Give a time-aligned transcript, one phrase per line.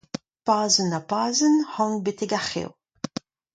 [0.45, 2.71] Pazenn ha pazenn ez an betek ar c'hev.